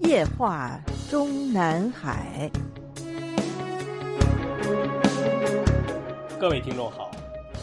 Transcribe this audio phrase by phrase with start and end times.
[0.00, 2.50] 夜话中南海。
[6.38, 7.10] 各位听众好，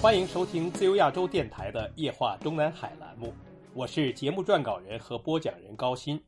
[0.01, 3.33] 欢迎收听自由亚洲电台的《夜话中南海》栏目，
[3.73, 6.19] 我是节目撰稿人和播讲人高鑫。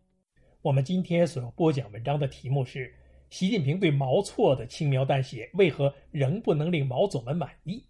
[0.62, 2.94] 我们今天所要播讲文章的题目是：
[3.30, 7.84] 习近平对毛错的轻描淡写，为何仍不能令毛总们满意？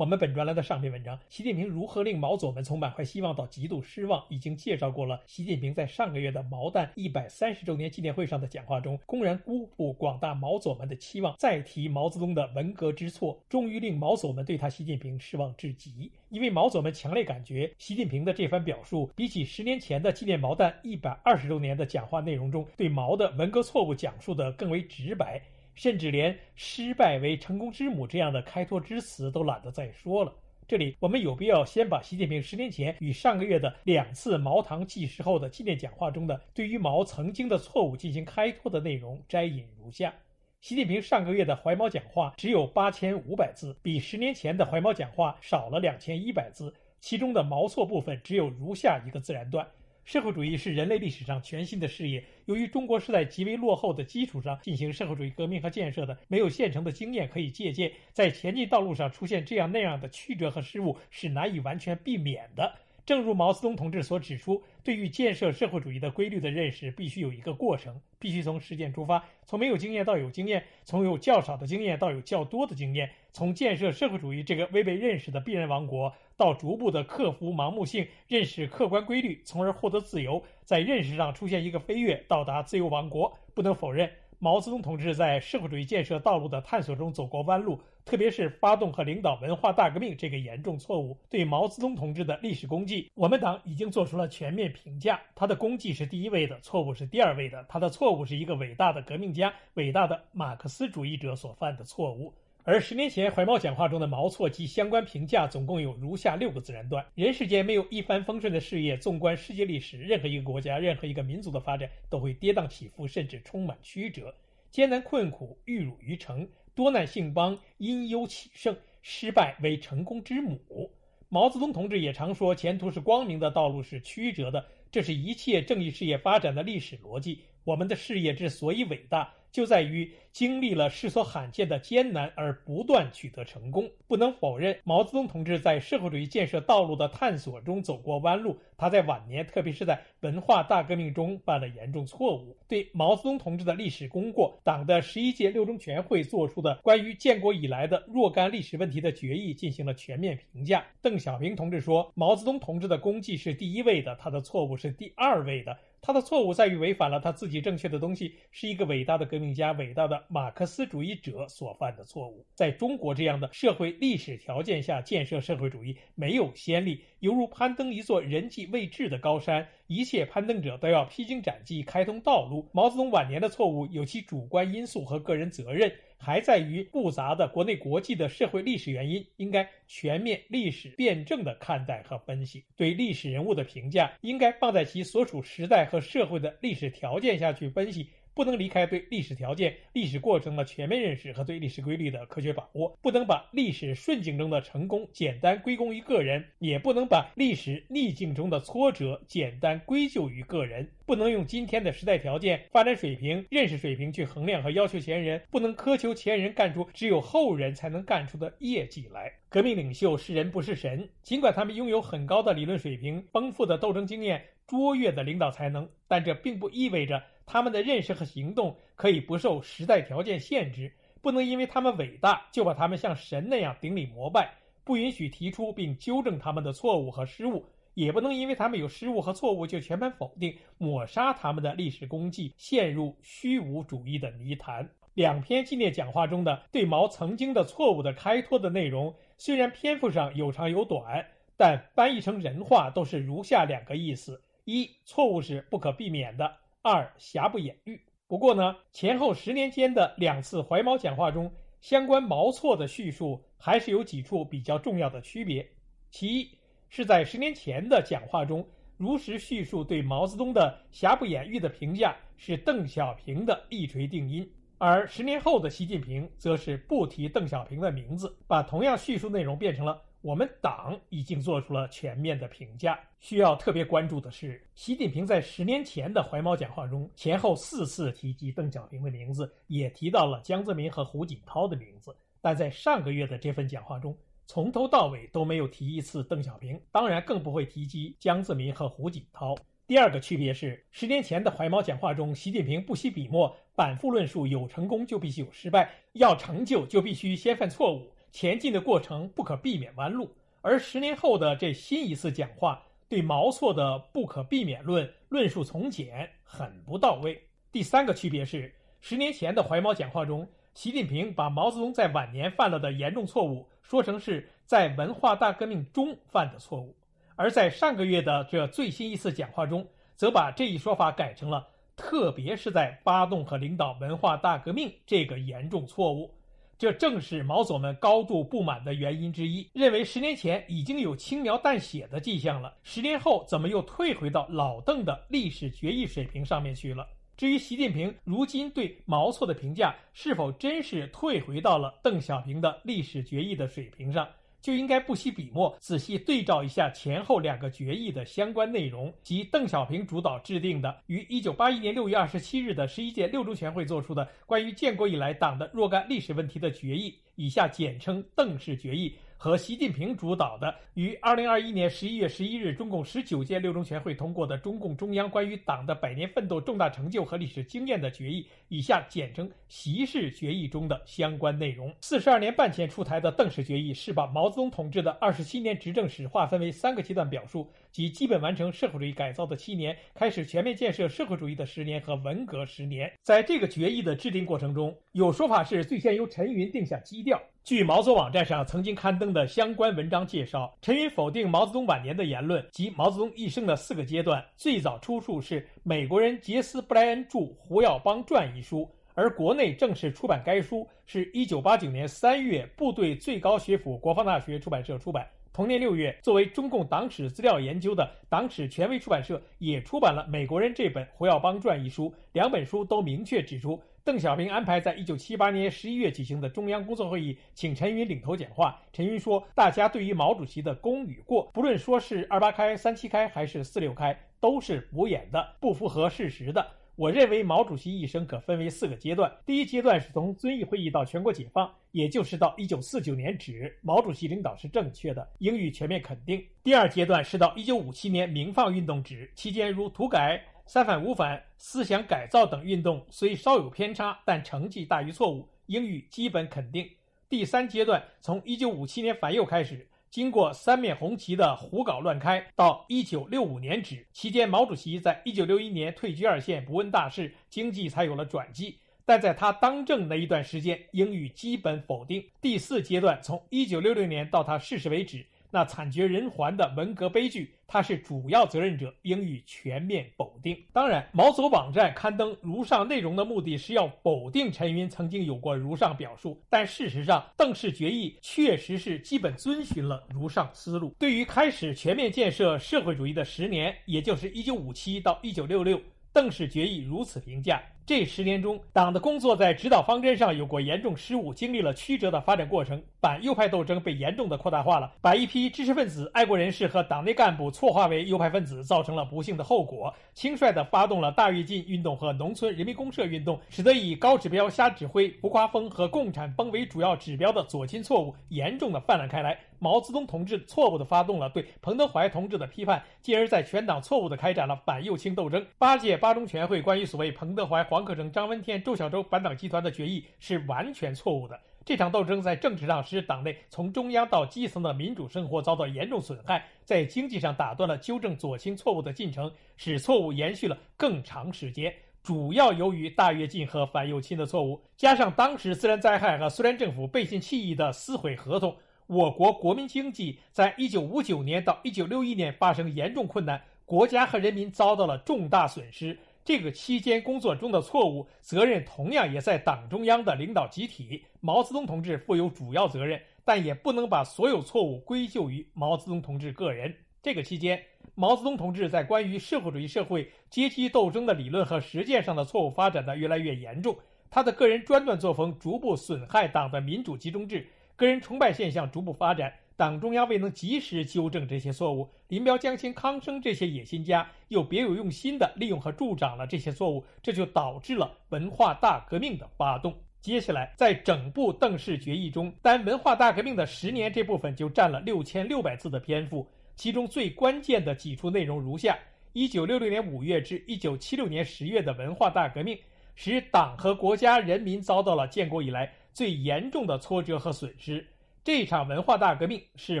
[0.00, 5.20] 我们本专栏的上篇文章《习近平如何令毛左们从满怀希望到极度失望》已经介绍过了。
[5.26, 16.10] 习近平在上个月的毛蛋一百三十周年纪念会上的讲话中，公然辜负广大毛左们的期望，再提毛泽东的文革之错，终于令毛左们对他习近平失望至极。
[16.30, 25.42] 因为毛左们强烈感觉，习近平的这番表述，比起十年前的纪念毛蛋一百二十周年的讲话内容中对毛的文革错误讲述的更为直白。
[25.80, 30.30] 甚至连“失败为成功之母”这样的开脱之词都懒得再说了。
[30.68, 40.12] 这里我们有必要先把习近平十年前与上个月的两次毛堂纪实后的纪念讲话中的对于毛曾经的错误进行开脱的内容摘引如下：
[40.60, 49.66] 习近平上个月的怀毛讲话只有八千五百字，比十年前的怀毛讲话少了两千一百字，其中的毛错部分只有如下一个自然段。
[50.04, 52.24] 社会主义是人类历史上全新的事业。
[52.46, 62.74] 由于中国是在极为落后的基础上进行社会主义革命和建设的，没有现成的经验可以借鉴，在前进道路上出现这样那样的曲折和失误是难以完全避免的。
[63.06, 76.12] 正如毛泽东同志所指出，对于建设社会主义的规律的认识，必须有一个过程，必须从实践出发，从没有经验到有经验，从有较少的经验到有较多的经验，从建设社会主义这个未被认识的必然王国。
[76.40, 83.36] 到逐步的克服盲目性，认识客观规律，从而获得自由，在认识上出现一个飞跃，到达自由王国。
[83.52, 91.14] 不能否认，毛泽东同志在社会主义建设道路的探索中走过弯路，特别是发动和领导文化大革命这个严重错误。
[91.28, 95.20] 对毛泽东同志的历史功绩，我们党已经做出了全面评价。
[95.34, 97.62] 他的功绩是第一位的，错误是第二位的。
[97.68, 102.32] 他的错误是一个伟大的革命家、伟大的马克思主义者所犯的错误。
[102.62, 114.34] 而十年前怀茂讲话中的毛错及相关评价，总共有如下六个自然段：人世间没有一帆风顺的事业，纵观世界历史，任何一个国家、任何一个民族的发展都会跌宕起伏，甚至充满曲折，
[114.70, 120.90] 艰难困苦玉汝于成，多难兴邦，因忧起盛，失败为成功之母。
[121.30, 127.44] 毛泽东同志也常说，前途是光明的，道路是曲折的，这是一切正义事业发展的历史逻辑。
[127.64, 129.32] 我们的事业之所以伟大。
[129.52, 133.90] 就在于经历了世所罕见的艰难而不断取得成功。
[134.06, 138.56] 不能否认，毛泽东同志在社会主义建设道路的探索中走过弯路。
[138.78, 142.56] 他在晚年，特别是在文化大革命中犯了严重错误。
[142.68, 150.84] 对毛泽东同志的历史功过，党的十一届六中全会作出的关于建国以来的若干历史问题的决议进行了全面评价。
[151.02, 162.44] 邓小平同志说：“毛泽东同志的功绩是第一位的，他的错误是第二位的。”他的错误在于违反了他自己正确的东西，是一个伟大的革命家、伟大的马克思主义者所犯的错误。
[162.54, 169.68] 在中国这样的社会历史条件下建设社会主义没有先例，犹如攀登一座人迹未至的高山。
[169.86, 172.68] 一切攀登者都要披荆斩棘，开通道路。
[172.72, 175.92] 毛泽东晚年的错误有其主观因素和个人责任，
[176.22, 182.62] 还在于复杂的国内国际的社会历史原因，应该全面历史辩证的看待和分析。
[182.76, 188.06] 对历史人物的评价，应该放在其所处时代和社会的历史条件下去分析。
[188.34, 209.32] 不能离开对历史条件、历史过程的全面认识和对历史规律的科学把握，不能把历史顺境中的成功简单归功于个人，也不能把历史逆境中的挫折简单归咎于个人，不能用今天的时代条件、发展水平、认识水平去衡量和要求前人，不能苛求前人干出只有后人才能干出的业绩来。
[209.48, 217.20] 革命领袖是人不是神，尽管他们拥有很高的理论水平、丰富的斗争经验、卓越的领导才能，但这并不意味着。
[217.50, 234.88] 他们的认识和行动可以不受时代条件限制，不能因为他们伟大就把他们像神那样顶礼膜拜，不允许提出并纠正他们的错误和失误，也不能因为他们有失误和错误就全盘否定、抹杀他们的历史功绩，陷入虚无主义的泥潭。
[235.14, 241.26] 两篇纪念讲话中的对毛曾经的错误的开脱的内容，虽然篇幅上有长有短，
[241.56, 246.59] 但翻译成人话都是如下两个意思：一，错误是不可避免的。
[246.82, 248.00] 二瑕不掩瑜。
[248.26, 255.68] 不过呢，前后十年间的两次怀毛讲话中，相关毛错的叙述还是有几处比较重要的区别。
[256.10, 258.66] 其一是在十年前的讲话中，
[258.96, 272.98] 如实叙述对毛泽东的瑕不掩瑜的评价是邓小平的一锤定音，而十年后的习近平则是不提邓小平的名字，把同样叙述内容变成了我们党已经做出了全面的评价。
[273.18, 282.14] 需要特别关注的是，习近平在十年前的怀毛讲话中，前后四次提及邓小平的名字，也提到了江泽民和胡锦涛的名字。
[282.40, 289.54] 但在上个月的这份讲话中，从头到尾都没有提一次邓小平，当然更不会提及江泽民和胡锦涛。
[289.86, 300.34] 第二个区别是，十年前的怀毛讲话中，习近平不惜笔墨，反复论述有成功就必须有失败，要成就就必须先犯错误，前进的过程不可避免弯路。
[300.62, 307.42] 而十年后的这新一次讲话，对毛错的不可避免论论述从简，很不到位。
[307.72, 316.94] 第三个区别是，十年前的怀毛讲话中，习近平把毛泽东在晚年犯了的严重错误说成是在文化大革命中犯的错误。
[317.36, 321.66] 而在上个月的这最新一次讲话中，则把这一说法改成了，
[321.96, 326.34] 特别是在发动和领导文化大革命这个严重错误。
[326.80, 337.06] 这正是毛左们高度不满的原因之一，认为十年前已经有轻描淡写的迹象了，十年后怎么又退回到老邓的历史决议水平上面去了？
[337.36, 344.26] 至于习近平如今对毛错的评价，是否真是退回到了邓小平的历史决议的水平上？
[344.60, 359.14] 就应该不惜笔墨，仔细对照一下前后两个决议的相关内容，及邓小平主导制定的于一九八一年六月二十七日的十一届六中全会作出的关于建国以来党的若干历史问题的决议（以下简称邓氏决议）。
[359.42, 371.90] 和习近平主导的于二零二一年十一月十一日中共十九届六中全会通过的中共中央关于党的百年奋斗重大成就和历史经验的决议（以下简称习氏决议）中的相关内容。
[372.02, 383.10] 四十二年半前出台的邓氏决议是把毛泽东同志的二十七年执政史划分为三个阶段表述，即基本完成社会主义改造的七年、开始全面建设社会主义的十年和文革十年。
[383.22, 387.40] 在这个决议的制定过程中，有说法是最先由陈云定下基调。
[387.62, 405.28] 据毛左网站上曾经刊登的相关文章介绍，陈云否定毛泽东晚年的言论及毛泽东一生的四个阶段，最早出处是美国人杰斯·布莱恩著《胡耀邦传》一书，而国内正式出版该书是一九八九年三月部队最高学府国防大学出版社出版。
[405.52, 412.12] 同年六月，作为中共党史资料研究的党史权威出版社也出版了美国人这本《胡耀邦传》一书。
[412.32, 413.80] 两本书都明确指出。
[414.02, 418.80] 邓小平安排在一九七八年十一月举行的中央工作会议，请陈云领头讲话。
[418.94, 426.66] 陈云说：“大家对于毛主席的功与过，不论说是二八开、三七开还是四六开，都是胡演的，不符合事实的。
[426.96, 446.88] 我认为毛主席一生可分为四个阶段：第一阶段是从遵义会议到全国解放，也就是到一九四九年止，毛主席领导是正确的，应予全面肯定；第二阶段是到一九五七年民放运动止，期间如土改。”三反五反、思想改造等运动虽稍有偏差，但成绩大于错误，应予基本肯定。
[447.28, 458.78] 第三阶段从一九五七年反右开始，经过三面红旗的胡搞乱开，到一九六五年止，期间毛主席在一九六一年退居二线，不问大事，经济才有了转机。
[459.04, 462.24] 但在他当政那一段时间，应予基本否定。
[462.40, 465.26] 第四阶段从一九六六年到他逝世为止。
[465.50, 470.56] 那惨绝人寰的文革悲剧，他是主要责任者，应予全面否定。
[470.72, 480.94] 当然，毛左网站刊登如上内容的目的是要否定陈云曾经有过如上表述，但事实上，邓氏决议确实是基本遵循了如上思路。
[480.98, 485.80] 对于开始全面建设社会主义的十年，也就是一九五七到一九六六，
[486.12, 487.62] 邓氏决议如此评价。
[487.86, 492.80] 这十年中，党的工作在指导方针上有过严重失误，经历了曲折的发展过程。
[493.00, 499.92] 反右派斗争被严重的扩大化了，把一批知识分子、爱国人士和党内干部错划为右派分子，造成了不幸的后果。
[500.12, 509.38] 轻率地发动了大跃进运动和农村人民公社运动，使得以高指标瞎指挥、浮夸风和共产崩为主要指标的左倾错误严重的泛滥开来。
[509.58, 515.44] 毛泽东同志错误地发动了对彭德怀同志的批判，进而在全党错误地开展了反右倾斗争。
[515.58, 521.38] 八届八中全会关于所谓彭德怀、黄克诚、张闻天、周小舟反党集团的决议是完全错误的。
[521.70, 531.72] 这场斗争在政治上使党内从中央到基层的民主生活遭到严重损害，在经济上打断了纠正左倾错误的进程，使错误延续了更长时间。
[532.02, 538.52] 主要由于大跃进和反右倾的错误，加上当时自然灾害和苏联政府背信弃义的撕毁合同。
[538.88, 545.96] 我国国民经济在一九五九年到一九六一年发生严重困难，国家和人民遭到了重大损失。
[546.30, 556.72] 这个期间工作中的错误，责任同样也在党中央的领导集体，毛泽东同志负有主要责任，但也不能把所有错误归咎于毛泽东同志个人。
[557.02, 557.60] 这个期间，
[557.96, 563.76] 毛泽东同志在关于社会主义社会阶级斗争的理论和实践上的错误发展的越来越严重，
[564.08, 567.44] 他的个人专断作风逐步损害党的民主集中制。
[567.74, 579.74] 个人崇拜现象逐步发展，党中央未能及时纠正这些错误，林彪、江青、康生这些野心家又别有用心的利用和助长了这些错误，这就导致了文化大革命的发动。
[580.00, 586.26] 接下来，在整部邓氏决议中，单文化大革命的十年这部分就占了六千六百字的篇幅，
[586.56, 588.78] 其中最关键的几处内容如下：
[589.12, 592.58] 一九六六年五月至一九七六年十月的文化大革命。
[592.96, 597.86] 使党和国家人民遭到了建国以来最严重的挫折和损失。
[598.22, 599.80] 这场文化大革命是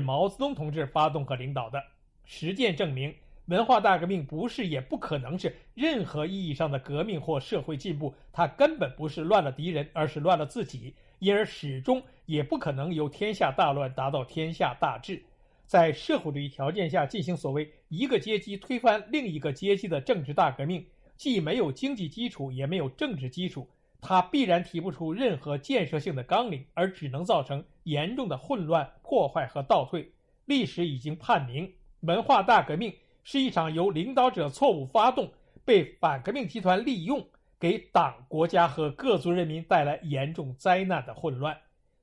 [0.00, 1.82] 毛泽东同志发动和领导的。
[2.24, 3.14] 实践证明，
[3.46, 15.22] 文化大革命不是也不可能是任何意义上的革命或社会进步，它根本不是乱了敌人，而是乱了自己，因而始终也不可能由天下大乱达到天下大治。
[15.66, 20.86] 在社会主义条件下进行所谓一个阶级推翻另一个阶级的政治大革命。
[21.16, 23.68] 既没有经济基础，也没有政治基础，
[24.02, 30.10] 它必然提不出任何建设性的纲领，而只能造成严重的混乱、破坏和倒退。
[30.46, 32.92] 历史已经判明，文化大革命
[33.22, 35.30] 是一场由领导者错误发动、
[35.64, 37.24] 被反革命集团利用，
[37.58, 41.56] 给党、国家和各族人民带来严重灾难的混乱。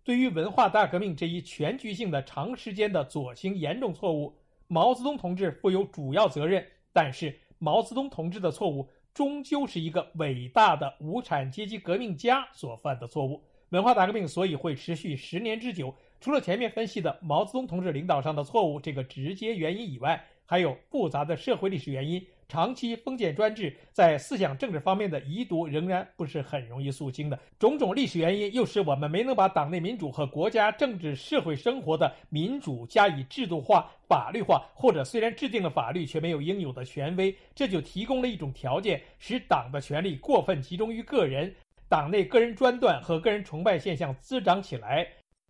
[0.03, 4.33] 对于文化大革命这一全局性的长时间的左倾严重错误，
[4.67, 6.65] 毛泽东同志负有主要责任。
[6.93, 8.87] 但是，毛泽东同志的错误。
[9.17, 13.41] 终究是一个伟大的无产阶级革命家所犯的错误。
[13.69, 22.23] 文化大革命所以会持续十年之久，除了前面分析的毛泽东同志领导上的错误这个直接原因以外，还有复杂的社会历史原因。
[22.47, 41.53] 长期封建专制在思想政治方面的遗毒仍然不是很容易肃清的，种种历史原因又使我们没能把党内民主和国家政治社会生活的民主加以制度化、法律化，或者虽然制定了法律却没有应有的权威，这就提供了一种条件，使党的权力过分集中于个人，
[41.89, 45.05] 党内个人专断和个人崇拜现象滋长起来，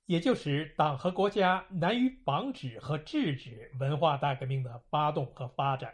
[0.08, 5.94] 也就使党和国家难于防止和制止文化大革命的发动和发展。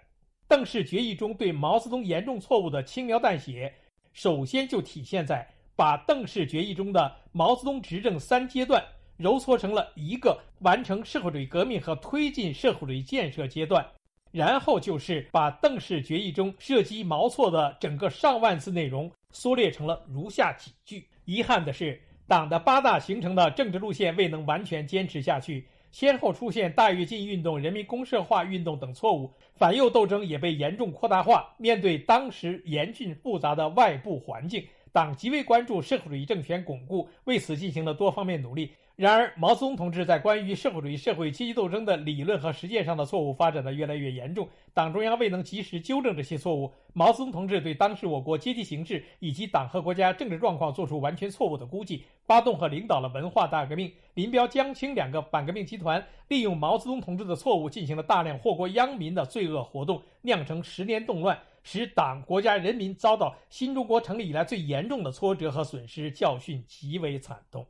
[0.54, 3.74] 邓氏决议中对毛泽东严重错误的轻描淡写，
[4.14, 5.44] 首先就体现在
[5.76, 8.86] 把邓氏决议中的毛泽东执政三阶段
[9.18, 13.84] 揉搓成了一个完成社会主义革命和推进社会主义建设阶段，
[14.32, 21.04] 然后就是把邓氏决议中涉及毛错的整个上万字内容缩略成了如下几句。
[21.26, 25.68] 遗憾的是，党的八大形成的政治路线未能完全坚持下去。
[25.94, 31.54] 先后出现大跃进运动、人民公社化运动等错误，反右斗争也被严重扩大化。
[31.58, 38.72] 面对当时严峻复杂的外部环境，党极为关注社会主义政权巩固，为此进行了多方面努力。
[38.96, 46.72] 然而，毛泽东同志在关于社会主义社会阶级斗争的理论和实践上的错误发展的越来越严重，党中央未能及时纠正这些错误。
[46.94, 53.92] 毛泽东同志对当时我国阶级形势以及党和国家政治状况做出完全错误的估计，发动和领导了文化大革命。
[54.14, 67.66] 林彪、江青两个反革命集团利用毛泽东同志的错误，进行了大量祸国殃民的罪恶活动，酿成十年动乱，使党、国家、人民遭到新中国成立以来最严重的挫折和损失，教训极为惨痛。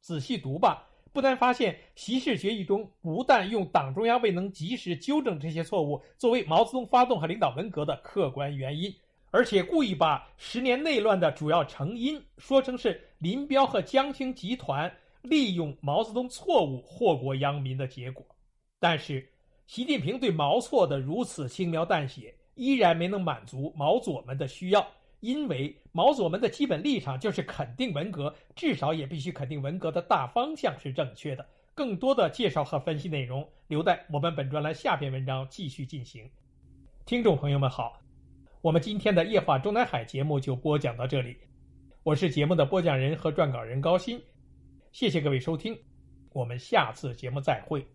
[0.00, 8.94] 仔细读吧，不难发现，习氏决议中不但用党中央未能及时纠正这些错误作为毛泽东发动和领导文革的客观原因，
[9.30, 14.90] 而且故意把十年内乱的主要成因说成是林彪和江青集团
[15.22, 18.24] 利用毛泽东错误祸国殃民的结果。
[18.78, 19.28] 但是，
[19.66, 24.86] 习近平对毛错的如此轻描淡写，依然没能满足毛左们的需要。
[25.20, 31.44] 因为毛左们的基本立场就是肯定文革，至少也必须肯定文革的大方向是正确的。
[31.74, 36.30] 更多的介绍和分析内容，留待我们本专栏下篇文章继续进行。
[37.04, 38.00] 听众朋友们好，
[38.60, 41.36] 我们今天的夜话中南海节目就播讲到这里，
[42.04, 44.20] 我是节目的播讲人和撰稿人高鑫，
[44.92, 45.76] 谢谢各位收听，
[46.32, 47.84] 我们下次节目再会。